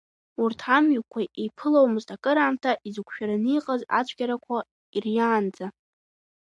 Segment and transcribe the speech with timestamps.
[0.43, 4.57] Урҭ амҩақәа еиԥыломызт акыраамҭа, изықәшәараны иҟаз ацәгьарақәа
[4.95, 5.65] ирниаанӡа.